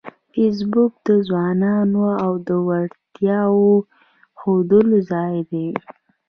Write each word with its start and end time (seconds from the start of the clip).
فېسبوک 0.31 0.93
د 1.07 1.09
ځوانانو 1.27 2.03
د 2.47 2.49
وړتیاوو 2.67 3.71
ښودلو 4.39 4.97
ځای 5.11 5.35
دی 5.49 5.67